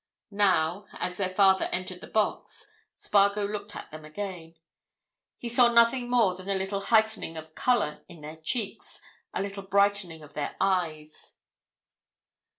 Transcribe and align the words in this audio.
Now, 0.31 0.87
as 0.93 1.17
their 1.17 1.29
father 1.29 1.65
entered 1.65 2.01
the 2.01 2.07
box, 2.07 2.71
Spargo 2.95 3.45
looked 3.47 3.75
at 3.75 3.91
them 3.91 4.03
again; 4.03 4.55
he 5.37 5.47
saw 5.47 5.71
nothing 5.71 6.09
more 6.09 6.33
than 6.35 6.49
a 6.49 6.55
little 6.55 6.81
heightening 6.81 7.37
of 7.37 7.53
colour 7.53 8.03
in 8.07 8.21
their 8.21 8.37
cheeks, 8.37 8.99
a 9.31 9.43
little 9.43 9.61
brightening 9.61 10.23
of 10.23 10.33
their 10.33 10.55
eyes. 10.59 11.35